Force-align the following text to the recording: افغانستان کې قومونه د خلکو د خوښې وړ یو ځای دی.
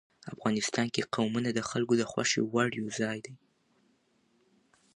افغانستان 0.33 0.87
کې 0.93 1.09
قومونه 1.15 1.49
د 1.53 1.59
خلکو 1.69 1.93
د 1.97 2.03
خوښې 2.11 2.41
وړ 2.53 2.69
یو 2.81 2.87
ځای 2.99 3.17
دی. 3.25 3.35